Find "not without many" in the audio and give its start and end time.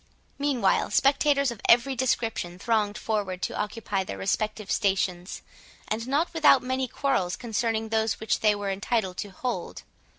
6.07-6.87